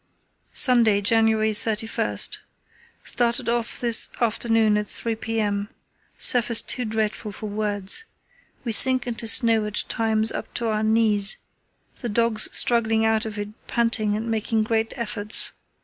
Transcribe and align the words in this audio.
"Sunday, 0.55 0.99
January 0.99 1.51
31.—Started 1.53 3.47
off 3.47 3.79
this 3.79 4.09
afternoon 4.19 4.75
at 4.75 4.87
3 4.87 5.13
p.m. 5.15 5.69
Surface 6.17 6.63
too 6.63 6.85
dreadful 6.85 7.31
for 7.31 7.45
words. 7.45 8.05
We 8.63 8.71
sink 8.71 9.05
into 9.05 9.27
snow 9.27 9.63
at 9.67 9.83
times 9.87 10.31
up 10.31 10.51
to 10.55 10.69
our 10.69 10.81
knees, 10.81 11.37
the 12.01 12.09
dogs 12.09 12.49
struggling 12.51 13.05
out 13.05 13.27
of 13.27 13.37
it 13.37 13.49
panting 13.67 14.15
and 14.15 14.27
making 14.31 14.63
great 14.63 14.91
efforts. 14.95 15.51